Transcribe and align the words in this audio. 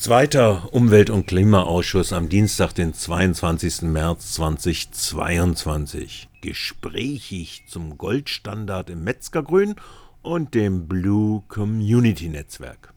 Zweiter 0.00 0.72
Umwelt- 0.72 1.10
und 1.10 1.26
Klimaausschuss 1.26 2.14
am 2.14 2.30
Dienstag, 2.30 2.72
den 2.72 2.94
22. 2.94 3.82
März 3.82 4.32
2022. 4.32 6.30
Gesprächig 6.40 7.64
zum 7.68 7.98
Goldstandard 7.98 8.88
im 8.88 9.04
Metzgergrün 9.04 9.74
und 10.22 10.54
dem 10.54 10.88
Blue 10.88 11.42
Community 11.48 12.30
Netzwerk. 12.30 12.94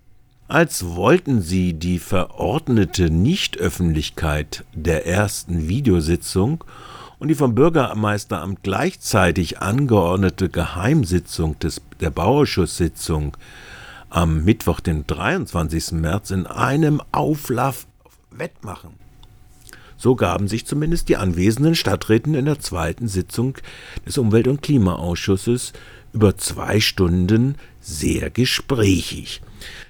Als 0.47 0.85
wollten 0.95 1.41
sie 1.41 1.73
die 1.73 1.99
verordnete 1.99 3.09
Nichtöffentlichkeit 3.09 4.63
der 4.73 5.05
ersten 5.05 5.67
Videositzung 5.67 6.63
und 7.19 7.27
die 7.27 7.35
vom 7.35 7.53
Bürgermeisteramt 7.53 8.63
gleichzeitig 8.63 9.59
angeordnete 9.59 10.47
Geheimsitzung 10.47 11.59
des, 11.59 11.81
der 11.99 12.11
Bauausschusssitzung 12.11 13.35
am 14.13 14.45
Mittwoch, 14.45 14.79
den 14.79 15.07
23. 15.07 15.93
März, 15.93 16.29
in 16.29 16.45
einem 16.45 17.01
Auflauf 17.11 17.87
wettmachen. 18.29 18.91
So 19.97 20.15
gaben 20.15 20.47
sich 20.47 20.67
zumindest 20.67 21.09
die 21.09 21.17
anwesenden 21.17 21.73
Stadträten 21.73 22.35
in 22.35 22.45
der 22.45 22.59
zweiten 22.59 23.07
Sitzung 23.07 23.57
des 24.05 24.19
Umwelt- 24.19 24.47
und 24.47 24.61
Klimaausschusses 24.61 25.73
über 26.13 26.37
zwei 26.37 26.79
Stunden 26.79 27.55
sehr 27.81 28.29
gesprächig. 28.29 29.41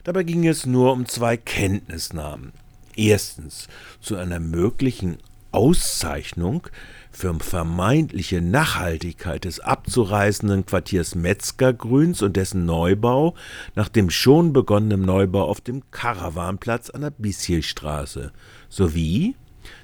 Dabei 0.05 0.23
ging 0.23 0.48
es 0.48 0.65
nur 0.65 0.93
um 0.93 1.05
zwei 1.05 1.35
Kenntnisnahmen. 1.35 2.53
Erstens 2.95 3.67
zu 3.99 4.15
einer 4.15 4.40
möglichen 4.40 5.17
Auszeichnung 5.53 6.67
für 7.12 7.34
vermeintliche 7.35 8.41
Nachhaltigkeit 8.41 9.45
des 9.45 9.59
abzureißenden 9.59 10.66
Quartiers 10.66 11.16
Metzgergrüns 11.16 12.21
und 12.21 12.35
dessen 12.35 12.66
Neubau 12.66 13.35
nach 13.76 13.88
dem 13.88 14.09
schon 14.09 14.52
begonnenen 14.52 15.02
Neubau 15.02 15.43
auf 15.43 15.62
dem 15.62 15.89
Karawanplatz 15.91 16.89
an 16.89 17.02
der 17.02 17.12
Bissielstraße 17.12 18.31
sowie 18.70 19.35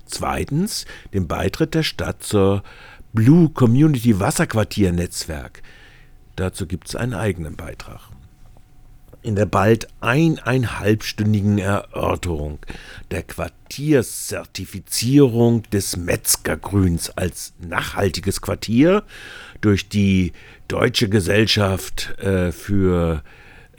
zweitens 0.05 0.85
den 1.13 1.27
Beitritt 1.27 1.75
der 1.75 1.83
Stadt 1.83 2.23
zur 2.23 2.63
Blue 3.13 3.49
Community 3.49 4.19
Wasserquartier 4.19 4.91
Netzwerk. 4.91 5.61
Dazu 6.35 6.67
gibt 6.67 6.87
es 6.89 6.95
einen 6.95 7.13
eigenen 7.13 7.55
Beitrag 7.55 8.09
in 9.21 9.35
der 9.35 9.45
bald 9.45 9.89
eineinhalbstündigen 9.99 11.57
Erörterung 11.57 12.59
der 13.11 13.23
Quartierszertifizierung 13.23 15.63
des 15.71 15.97
Metzgergrüns 15.97 17.09
als 17.09 17.51
nachhaltiges 17.59 18.39
Quartier 18.41 19.03
durch 19.61 19.89
die 19.89 20.31
Deutsche 20.67 21.09
Gesellschaft 21.09 22.19
äh, 22.19 22.51
für 22.51 23.23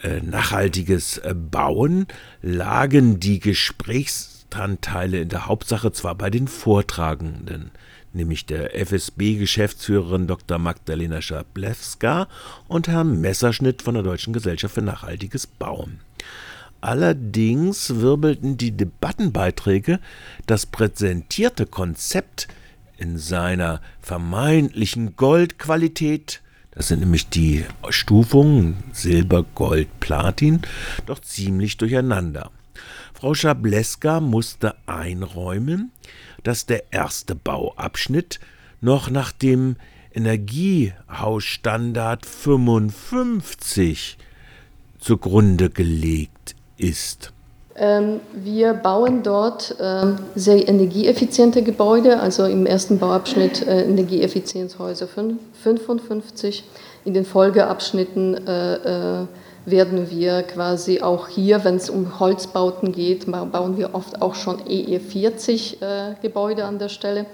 äh, 0.03 0.21
nachhaltiges 0.21 1.19
äh, 1.19 1.35
Bauen 1.35 2.07
lagen 2.43 3.21
die 3.21 3.39
Gesprächsanteile 3.39 5.21
in 5.21 5.29
der 5.29 5.47
Hauptsache 5.47 5.93
zwar 5.93 6.15
bei 6.15 6.31
den 6.31 6.49
Vortragenden, 6.49 7.71
nämlich 8.13 8.47
der 8.47 8.75
FSB-Geschäftsführerin 8.75 10.27
Dr. 10.27 10.59
Magdalena 10.59 11.23
Schablewska 11.23 12.29
und 12.69 12.89
Herrn 12.89 13.21
Messerschnitt 13.21 13.83
von 13.83 13.95
der 13.95 14.03
Deutschen 14.03 14.33
Gesellschaft 14.33 14.75
für 14.75 14.83
nachhaltiges 14.83 15.47
Bauen. 15.47 16.01
Allerdings 16.81 18.01
wirbelten 18.01 18.57
die 18.57 18.73
Debattenbeiträge 18.73 20.01
das 20.47 20.67
präsentierte 20.67 21.67
Konzept 21.67 22.49
in 22.97 23.19
seiner 23.19 23.81
vermeintlichen 24.01 25.17
Goldqualität, 25.17 26.43
das 26.71 26.89
sind 26.89 27.01
nämlich 27.01 27.29
die 27.29 27.65
Stufungen 27.89 28.77
Silber, 28.93 29.45
Gold, 29.55 29.89
Platin, 30.01 30.61
doch 31.07 31.19
ziemlich 31.19 31.77
durcheinander. 31.77 32.51
Frau 33.13 33.35
Schableska 33.35 34.21
musste 34.21 34.75
einräumen, 34.87 35.93
dass 36.43 36.67
der 36.67 36.93
erste 36.93 37.35
Bauabschnitt 37.35 38.39
noch 38.81 39.11
nach 39.11 39.33
dem 39.33 39.75
Energiehausstandard 40.13 42.27
55 42.27 44.19
zugrunde 44.99 45.71
gelegt 45.71 46.57
ist. 46.77 47.33
Ähm, 47.77 48.19
wir 48.35 48.75
bauen 48.75 49.23
dort 49.23 49.77
ähm, 49.81 50.17
sehr 50.35 50.69
energieeffiziente 50.69 51.63
Gebäude, 51.63 52.19
also 52.21 52.45
im 52.45 52.67
ersten 52.67 52.99
Bauabschnitt 52.99 53.67
äh, 53.67 53.85
Energieeffizienzhäuser 53.85 55.07
55, 55.07 56.65
in 57.05 57.15
den 57.15 57.25
Folgeabschnitten 57.25 58.47
äh, 58.47 59.23
äh, 59.23 59.27
werden 59.67 60.11
wir 60.11 60.43
quasi 60.43 61.01
auch 61.01 61.29
hier, 61.29 61.65
wenn 61.65 61.77
es 61.77 61.91
um 61.91 62.19
Holzbauten 62.19 62.93
geht, 62.93 63.31
bauen 63.31 63.77
wir 63.77 63.95
oft 63.95 64.23
auch 64.23 64.35
schon 64.35 64.61
EE40 64.63 65.83
äh, 65.83 66.15
Gebäude 66.23 66.65
an 66.65 66.79
der 66.79 66.89
Stelle. 66.89 67.27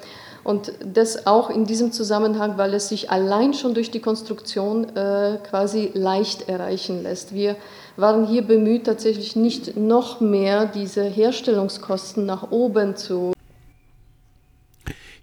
Und 0.42 0.72
das 0.84 1.26
auch 1.26 1.50
in 1.50 1.64
diesem 1.64 1.91
Zusammenhang, 1.91 2.56
weil 2.56 2.72
es 2.75 2.88
sich 2.88 3.10
allein 3.10 3.53
schon 3.53 3.75
durch 3.75 3.91
die 3.91 3.98
Konstruktion 3.98 4.97
äh, 4.97 5.38
quasi 5.42 5.91
leicht 5.92 6.48
erreichen 6.48 7.03
lässt. 7.03 7.34
Wir 7.34 7.56
waren 7.97 8.26
hier 8.26 8.43
bemüht, 8.43 8.84
tatsächlich 8.84 9.34
nicht 9.34 9.76
noch 9.76 10.20
mehr 10.20 10.66
diese 10.66 11.03
Herstellungskosten 11.03 12.26
nach 12.26 12.53
oben 12.53 12.94
zu. 12.94 13.32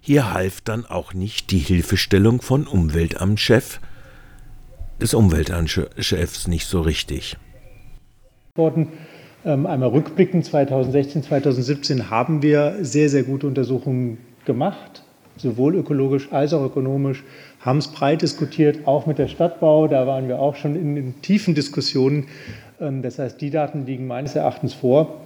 Hier 0.00 0.34
half 0.34 0.60
dann 0.60 0.84
auch 0.84 1.14
nicht 1.14 1.50
die 1.50 1.58
Hilfestellung 1.58 2.42
von 2.42 2.66
Umweltamtschef 2.66 3.80
des 5.00 5.14
Umweltchefs 5.14 6.48
nicht 6.48 6.66
so 6.66 6.80
richtig. 6.80 7.36
Worden. 8.54 8.88
Ähm, 9.44 9.66
einmal 9.66 9.90
rückblickend 9.90 10.44
2016, 10.44 11.24
2017 11.24 12.10
haben 12.10 12.42
wir 12.42 12.76
sehr, 12.80 13.10
sehr 13.10 13.24
gute 13.24 13.46
Untersuchungen 13.46 14.18
gemacht, 14.46 15.02
sowohl 15.36 15.74
ökologisch 15.74 16.32
als 16.32 16.54
auch 16.54 16.64
ökonomisch, 16.64 17.22
haben 17.60 17.78
es 17.78 17.88
breit 17.88 18.22
diskutiert, 18.22 18.86
auch 18.86 19.06
mit 19.06 19.18
der 19.18 19.28
Stadtbau, 19.28 19.86
da 19.88 20.06
waren 20.06 20.28
wir 20.28 20.38
auch 20.38 20.56
schon 20.56 20.76
in, 20.76 20.96
in 20.96 21.20
tiefen 21.20 21.54
Diskussionen. 21.54 22.28
Ähm, 22.80 23.02
das 23.02 23.18
heißt, 23.18 23.40
die 23.40 23.50
Daten 23.50 23.84
liegen 23.84 24.06
meines 24.06 24.34
Erachtens 24.34 24.72
vor. 24.72 25.20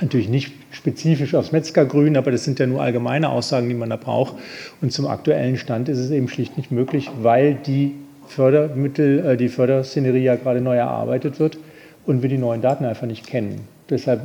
Natürlich 0.00 0.28
nicht 0.28 0.52
spezifisch 0.70 1.34
aufs 1.34 1.52
Metzgergrün, 1.52 2.16
aber 2.16 2.30
das 2.30 2.44
sind 2.44 2.58
ja 2.58 2.66
nur 2.66 2.80
allgemeine 2.80 3.28
Aussagen, 3.28 3.68
die 3.68 3.74
man 3.74 3.90
da 3.90 3.96
braucht. 3.96 4.36
Und 4.80 4.92
zum 4.92 5.06
aktuellen 5.06 5.58
Stand 5.58 5.88
ist 5.88 5.98
es 5.98 6.10
eben 6.10 6.28
schlicht 6.28 6.56
nicht 6.56 6.72
möglich, 6.72 7.10
weil 7.20 7.54
die 7.54 7.94
Fördermittel, 8.32 9.24
äh, 9.24 9.36
die 9.36 9.48
Förderszenerie 9.48 10.22
ja 10.22 10.36
gerade 10.36 10.60
neu 10.60 10.76
erarbeitet 10.76 11.38
wird 11.38 11.58
und 12.06 12.22
wir 12.22 12.28
die 12.28 12.38
neuen 12.38 12.62
Daten 12.62 12.84
einfach 12.84 13.06
nicht 13.06 13.26
kennen. 13.26 13.68
Deshalb 13.90 14.22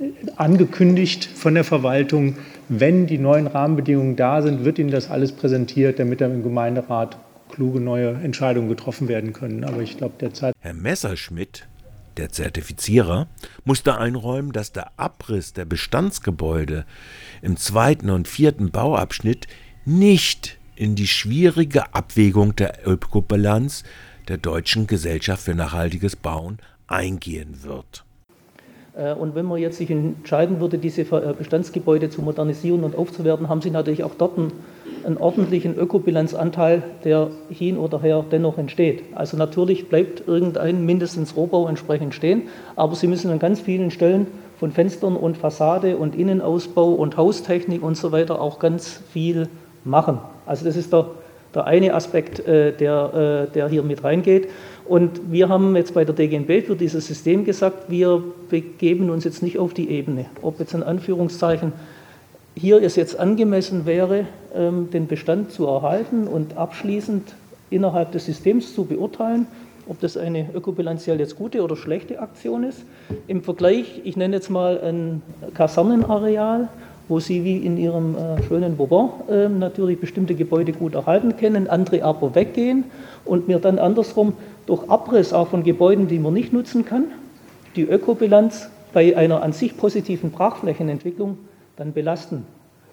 äh, 0.00 0.30
angekündigt 0.36 1.24
von 1.24 1.54
der 1.54 1.64
Verwaltung, 1.64 2.36
wenn 2.68 3.06
die 3.06 3.18
neuen 3.18 3.46
Rahmenbedingungen 3.46 4.16
da 4.16 4.42
sind, 4.42 4.64
wird 4.64 4.78
Ihnen 4.78 4.90
das 4.90 5.10
alles 5.10 5.32
präsentiert, 5.32 5.98
damit 5.98 6.20
dann 6.20 6.32
im 6.32 6.42
Gemeinderat 6.42 7.16
kluge 7.50 7.80
neue 7.80 8.10
Entscheidungen 8.10 8.68
getroffen 8.68 9.08
werden 9.08 9.32
können. 9.32 9.64
Aber 9.64 9.82
ich 9.82 9.96
glaube, 9.96 10.14
derzeit. 10.20 10.54
Herr 10.60 10.74
Messerschmidt, 10.74 11.66
der 12.16 12.30
Zertifizierer, 12.30 13.26
musste 13.64 13.98
einräumen, 13.98 14.52
dass 14.52 14.72
der 14.72 14.92
Abriss 14.96 15.52
der 15.52 15.64
Bestandsgebäude 15.64 16.84
im 17.42 17.56
zweiten 17.56 18.10
und 18.10 18.28
vierten 18.28 18.70
Bauabschnitt 18.70 19.48
nicht 19.84 20.59
in 20.80 20.94
die 20.94 21.06
schwierige 21.06 21.94
Abwägung 21.94 22.56
der 22.56 22.78
Ökobilanz 22.86 23.84
der 24.28 24.38
Deutschen 24.38 24.86
Gesellschaft 24.86 25.42
für 25.42 25.54
nachhaltiges 25.54 26.16
Bauen 26.16 26.58
eingehen 26.86 27.62
wird. 27.64 28.02
Äh, 28.96 29.12
und 29.12 29.34
wenn 29.34 29.44
man 29.44 29.58
jetzt 29.58 29.76
sich 29.76 29.90
entscheiden 29.90 30.58
würde, 30.58 30.78
diese 30.78 31.02
äh, 31.02 31.34
Bestandsgebäude 31.36 32.08
zu 32.08 32.22
modernisieren 32.22 32.82
und 32.82 32.96
aufzuwerten, 32.96 33.50
haben 33.50 33.60
Sie 33.60 33.70
natürlich 33.70 34.04
auch 34.04 34.14
dort 34.16 34.38
einen, 34.38 34.52
einen 35.04 35.18
ordentlichen 35.18 35.76
Ökobilanzanteil, 35.76 36.82
der 37.04 37.30
hin 37.50 37.76
oder 37.76 38.00
her 38.00 38.24
dennoch 38.30 38.56
entsteht. 38.56 39.02
Also 39.14 39.36
natürlich 39.36 39.90
bleibt 39.90 40.26
irgendein 40.26 40.86
mindestens 40.86 41.36
Rohbau 41.36 41.68
entsprechend 41.68 42.14
stehen, 42.14 42.44
aber 42.74 42.94
Sie 42.94 43.06
müssen 43.06 43.30
an 43.30 43.38
ganz 43.38 43.60
vielen 43.60 43.90
Stellen 43.90 44.28
von 44.58 44.72
Fenstern 44.72 45.16
und 45.16 45.36
Fassade 45.36 45.98
und 45.98 46.16
Innenausbau 46.16 46.88
und 46.92 47.18
Haustechnik 47.18 47.82
und 47.82 47.98
so 47.98 48.12
weiter 48.12 48.40
auch 48.40 48.58
ganz 48.58 49.02
viel 49.12 49.50
machen. 49.84 50.20
Also 50.50 50.64
das 50.64 50.76
ist 50.76 50.92
der, 50.92 51.06
der 51.54 51.64
eine 51.68 51.94
Aspekt, 51.94 52.40
äh, 52.40 52.72
der, 52.72 53.46
äh, 53.48 53.52
der 53.54 53.68
hier 53.68 53.84
mit 53.84 54.02
reingeht. 54.02 54.48
Und 54.84 55.30
wir 55.30 55.48
haben 55.48 55.76
jetzt 55.76 55.94
bei 55.94 56.04
der 56.04 56.12
DGNB 56.12 56.66
für 56.66 56.74
dieses 56.74 57.06
System 57.06 57.44
gesagt, 57.44 57.88
wir 57.88 58.20
begeben 58.48 59.10
uns 59.10 59.22
jetzt 59.22 59.44
nicht 59.44 59.60
auf 59.60 59.74
die 59.74 59.88
Ebene, 59.90 60.26
ob 60.42 60.58
jetzt 60.58 60.74
in 60.74 60.82
Anführungszeichen 60.82 61.72
hier 62.56 62.82
es 62.82 62.96
jetzt 62.96 63.16
angemessen 63.16 63.86
wäre, 63.86 64.26
ähm, 64.52 64.90
den 64.90 65.06
Bestand 65.06 65.52
zu 65.52 65.66
erhalten 65.66 66.26
und 66.26 66.56
abschließend 66.56 67.32
innerhalb 67.70 68.10
des 68.10 68.26
Systems 68.26 68.74
zu 68.74 68.86
beurteilen, 68.86 69.46
ob 69.86 70.00
das 70.00 70.16
eine 70.16 70.48
ökobilanziell 70.52 71.20
jetzt 71.20 71.36
gute 71.36 71.62
oder 71.62 71.76
schlechte 71.76 72.18
Aktion 72.18 72.64
ist. 72.64 72.82
Im 73.28 73.44
Vergleich, 73.44 74.00
ich 74.02 74.16
nenne 74.16 74.34
jetzt 74.34 74.50
mal 74.50 74.80
ein 74.80 75.22
Kasernenareal 75.54 76.68
wo 77.10 77.18
Sie 77.18 77.44
wie 77.44 77.58
in 77.58 77.76
Ihrem 77.76 78.16
äh, 78.16 78.42
schönen 78.44 78.76
Bourbon 78.76 79.10
äh, 79.28 79.48
natürlich 79.48 80.00
bestimmte 80.00 80.36
Gebäude 80.36 80.72
gut 80.72 80.94
erhalten 80.94 81.36
kennen, 81.36 81.68
andere 81.68 82.04
aber 82.04 82.34
weggehen 82.36 82.84
und 83.24 83.48
mir 83.48 83.58
dann 83.58 83.80
andersrum 83.80 84.34
durch 84.66 84.88
Abriss 84.88 85.32
auch 85.32 85.48
von 85.48 85.64
Gebäuden, 85.64 86.06
die 86.06 86.20
man 86.20 86.32
nicht 86.32 86.52
nutzen 86.52 86.84
kann, 86.84 87.06
die 87.74 87.82
Ökobilanz 87.82 88.70
bei 88.92 89.16
einer 89.16 89.42
an 89.42 89.52
sich 89.52 89.76
positiven 89.76 90.30
Brachflächenentwicklung 90.30 91.38
dann 91.76 91.92
belasten. 91.92 92.46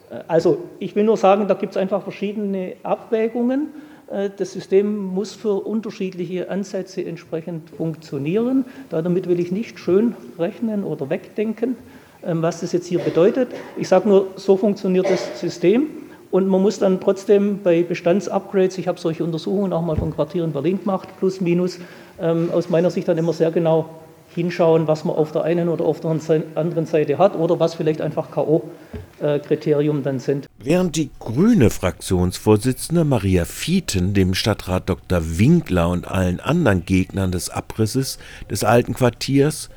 Äh, 0.10 0.16
also 0.28 0.64
ich 0.80 0.96
will 0.96 1.04
nur 1.04 1.18
sagen, 1.18 1.48
da 1.48 1.54
gibt 1.54 1.74
es 1.74 1.78
einfach 1.78 2.02
verschiedene 2.02 2.74
Abwägungen. 2.82 3.68
Äh, 4.10 4.32
das 4.36 4.52
System 4.52 4.98
muss 4.98 5.36
für 5.36 5.64
unterschiedliche 5.64 6.50
Ansätze 6.50 7.06
entsprechend 7.06 7.70
funktionieren. 7.70 8.66
Damit 8.90 9.30
will 9.30 9.40
ich 9.40 9.52
nicht 9.52 9.78
schön 9.78 10.16
rechnen 10.40 10.84
oder 10.84 11.12
wegdenken, 11.12 11.76
was 12.24 12.62
das 12.62 12.72
jetzt 12.72 12.88
hier 12.88 13.00
bedeutet. 13.00 13.50
Ich 13.78 13.88
sage 13.88 14.08
nur, 14.08 14.28
so 14.36 14.58
funktioniert 14.58 15.10
das 15.10 15.40
System. 15.40 15.88
Und 16.30 16.48
man 16.48 16.62
muss 16.62 16.80
dann 16.80 17.00
trotzdem 17.00 17.62
bei 17.64 17.84
Bestandsupgrades, 17.84 18.78
ich 18.78 18.88
habe 18.88 19.00
solche 19.00 19.24
Untersuchungen 19.24 19.72
auch 19.72 19.82
mal 19.82 19.96
von 19.96 20.14
Quartieren 20.14 20.52
Berlin 20.52 20.80
gemacht, 20.80 21.08
plus 21.20 21.40
minus, 21.40 21.80
ähm, 22.20 22.50
aus 22.52 22.70
meiner 22.70 22.90
Sicht 22.90 23.08
dann 23.08 23.18
immer 23.18 23.32
sehr 23.32 23.50
genau 23.52 23.90
hinschauen, 24.36 24.88
was 24.88 25.06
man 25.06 25.16
auf 25.16 25.32
der 25.32 25.44
einen 25.44 25.70
oder 25.70 25.86
auf 25.86 26.02
der 26.02 26.12
anderen 26.56 26.86
Seite 26.86 27.18
hat 27.18 27.36
oder 27.36 27.60
was 27.60 27.76
vielleicht 27.76 28.02
einfach 28.02 28.30
K.O.-Kriterium 28.30 30.04
dann 30.04 30.20
sind. 30.20 30.48
Während 30.60 30.96
die 30.96 31.10
grüne 31.20 31.70
Fraktionsvorsitzende 31.70 33.06
Maria 33.06 33.46
Fieten 33.46 34.14
dem 34.14 34.34
Stadtrat 34.34 34.90
Dr. 34.90 35.22
Winkler 35.40 35.90
und 35.90 36.08
allen 36.08 36.40
anderen 36.40 36.86
Gegnern 36.86 37.32
des 37.32 37.50
Abrisses 37.50 38.20
des 38.52 38.64
alten 38.64 38.94
Quartiers 38.94 39.70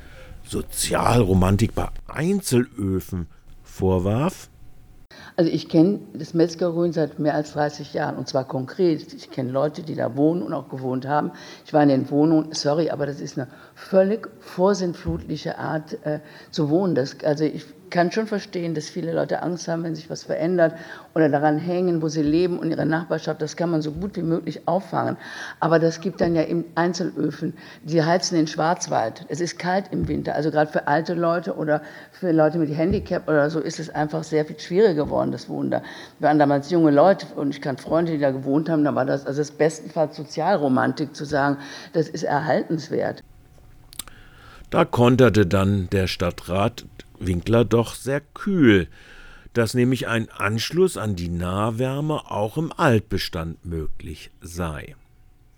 Sozialromantik 0.43 1.73
bei 1.75 1.89
Einzelöfen 2.07 3.27
vorwarf, 3.63 4.49
also 5.35 5.49
ich 5.49 5.69
kenne 5.69 5.99
das 6.13 6.33
Metzgergrün 6.33 6.93
seit 6.93 7.19
mehr 7.19 7.35
als 7.35 7.53
30 7.53 7.93
Jahren 7.93 8.17
und 8.17 8.27
zwar 8.27 8.45
konkret. 8.45 9.13
Ich 9.13 9.31
kenne 9.31 9.51
Leute, 9.51 9.83
die 9.83 9.95
da 9.95 10.15
wohnen 10.15 10.43
und 10.43 10.53
auch 10.53 10.69
gewohnt 10.69 11.07
haben. 11.07 11.31
Ich 11.65 11.73
war 11.73 11.83
in 11.83 11.89
den 11.89 12.09
Wohnungen, 12.09 12.53
sorry, 12.53 12.89
aber 12.89 13.05
das 13.05 13.21
ist 13.21 13.37
eine 13.37 13.47
völlig 13.73 14.29
vorsinnflutliche 14.39 15.57
Art 15.57 15.97
äh, 16.05 16.19
zu 16.51 16.69
wohnen. 16.69 16.95
Das, 16.95 17.15
also 17.23 17.43
ich 17.43 17.65
kann 17.91 18.11
schon 18.11 18.25
verstehen, 18.25 18.73
dass 18.73 18.89
viele 18.89 19.13
Leute 19.13 19.43
Angst 19.43 19.67
haben, 19.67 19.83
wenn 19.83 19.93
sich 19.93 20.09
was 20.09 20.23
verändert 20.23 20.73
oder 21.13 21.29
daran 21.29 21.59
hängen, 21.59 22.01
wo 22.01 22.07
sie 22.07 22.23
leben 22.23 22.57
und 22.57 22.71
ihre 22.71 22.85
Nachbarschaft. 22.85 23.41
Das 23.41 23.55
kann 23.55 23.69
man 23.69 23.81
so 23.81 23.91
gut 23.91 24.15
wie 24.15 24.23
möglich 24.23 24.67
auffangen. 24.67 25.17
Aber 25.59 25.77
das 25.77 26.01
gibt 26.01 26.21
dann 26.21 26.35
ja 26.35 26.43
eben 26.43 26.65
Einzelöfen, 26.75 27.53
die 27.83 28.01
heizen 28.01 28.35
den 28.35 28.47
Schwarzwald. 28.47 29.25
Es 29.29 29.41
ist 29.41 29.59
kalt 29.59 29.85
im 29.91 30.07
Winter. 30.07 30.33
Also 30.33 30.49
gerade 30.49 30.71
für 30.71 30.87
alte 30.87 31.13
Leute 31.13 31.55
oder 31.55 31.81
für 32.11 32.31
Leute 32.31 32.57
mit 32.57 32.75
Handicap 32.75 33.27
oder 33.27 33.49
so 33.49 33.59
ist 33.59 33.79
es 33.79 33.89
einfach 33.89 34.23
sehr 34.23 34.45
viel 34.45 34.59
schwieriger 34.59 35.05
geworden, 35.05 35.31
das 35.31 35.49
Wohnen 35.49 35.69
da. 35.69 35.81
Wir 36.19 36.29
waren 36.29 36.39
damals 36.39 36.71
junge 36.71 36.91
Leute 36.91 37.27
und 37.35 37.49
ich 37.49 37.61
kann 37.61 37.77
Freunde, 37.77 38.13
die 38.13 38.19
da 38.19 38.31
gewohnt 38.31 38.69
haben, 38.69 38.83
da 38.83 38.95
war 38.95 39.05
das 39.05 39.25
also 39.25 39.41
das 39.41 39.51
bestenfalls 39.51 40.15
Sozialromantik 40.15 41.15
zu 41.15 41.25
sagen, 41.25 41.57
das 41.93 42.07
ist 42.07 42.23
erhaltenswert. 42.23 43.21
Da 44.69 44.85
konterte 44.85 45.45
dann 45.45 45.89
der 45.91 46.07
Stadtrat 46.07 46.85
Winkler 47.25 47.65
doch 47.65 47.95
sehr 47.95 48.21
kühl, 48.21 48.87
dass 49.53 49.73
nämlich 49.73 50.07
ein 50.07 50.29
Anschluss 50.29 50.97
an 50.97 51.15
die 51.15 51.29
Nahwärme 51.29 52.31
auch 52.31 52.57
im 52.57 52.71
Altbestand 52.71 53.65
möglich 53.65 54.31
sei. 54.41 54.95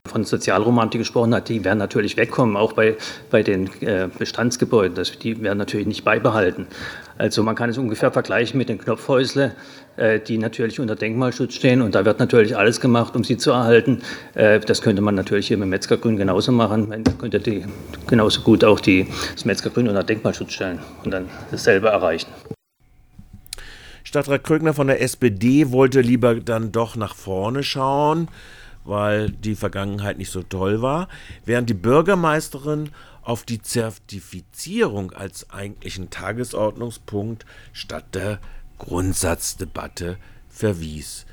Von 0.06 0.26
Sozialromantik 0.26 1.00
gesprochen 1.00 1.34
hat, 1.34 1.48
die 1.48 1.64
werden 1.64 1.80
natürlich 1.80 2.18
wegkommen, 2.18 2.58
auch 2.58 2.74
bei, 2.74 2.98
bei 3.32 3.42
den 3.42 3.70
äh, 3.80 4.10
Bestandsgebäuden. 4.20 4.96
Das, 4.96 5.18
die 5.18 5.42
werden 5.42 5.58
natürlich 5.58 5.88
nicht 5.88 6.04
beibehalten. 6.04 6.68
Also 7.18 7.42
man 7.42 7.56
kann 7.56 7.70
es 7.70 7.78
ungefähr 7.78 8.12
vergleichen 8.12 8.58
mit 8.58 8.68
den 8.68 8.80
Knopfhäusle, 8.80 9.56
äh, 9.96 10.20
die 10.20 10.38
natürlich 10.38 10.82
unter 10.82 10.98
Denkmalschutz 10.98 11.54
stehen. 11.54 11.82
Und 11.82 11.96
da 11.96 12.04
wird 12.04 12.20
natürlich 12.20 12.58
alles 12.58 12.82
gemacht, 12.82 13.16
um 13.16 13.24
sie 13.24 13.38
zu 13.38 13.52
erhalten. 13.52 14.02
Äh, 14.34 14.60
das 14.60 14.82
könnte 14.82 15.02
man 15.02 15.16
natürlich 15.16 15.48
hier 15.48 15.58
mit 15.58 15.70
Metzgergrün 15.70 16.18
genauso 16.18 16.52
machen. 16.52 16.90
Man 16.90 17.06
könnte 17.18 17.40
die, 17.40 17.64
genauso 18.06 18.42
gut 18.42 18.66
auch 18.66 18.82
die, 18.82 19.08
das 19.34 19.46
Metzgergrün 19.46 19.88
unter 19.88 20.04
Denkmalschutz 20.04 20.52
stellen 20.52 20.80
und 21.06 21.12
dann 21.12 21.30
dasselbe 21.50 21.88
erreichen. 21.88 22.28
Stadtrat 24.04 24.44
Krögner 24.44 24.74
von 24.74 24.88
der 24.88 25.02
SPD 25.02 25.72
wollte 25.72 26.02
lieber 26.02 26.36
dann 26.36 26.74
doch 26.74 26.98
nach 26.98 27.16
vorne 27.16 27.64
schauen 27.64 28.28
weil 28.86 29.30
die 29.30 29.56
Vergangenheit 29.56 30.18
nicht 30.18 30.32
so 30.32 30.44
toll 30.44 30.82
war, 30.82 31.08
während 31.46 31.70
die 31.70 31.76
Bürgermeisterin 31.76 32.90
auf 33.22 33.44
die 33.44 33.62
Zertifizierung 33.62 35.12
als 35.12 35.50
eigentlichen 35.50 36.10
Tagesordnungspunkt 36.10 37.46
statt 37.72 38.16
der 38.16 38.40
Grundsatzdebatte 38.80 40.18
verwies. 40.50 41.26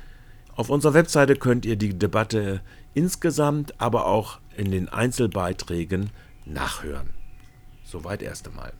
Auf 0.55 0.69
unserer 0.69 0.93
Webseite 0.93 1.35
könnt 1.35 1.65
ihr 1.65 1.75
die 1.75 1.97
Debatte 1.97 2.61
insgesamt, 2.93 3.79
aber 3.79 4.05
auch 4.05 4.39
in 4.55 4.71
den 4.71 4.89
Einzelbeiträgen 4.89 6.11
nachhören. 6.45 7.09
Soweit 7.83 8.21
erst 8.21 8.47
einmal. 8.47 8.73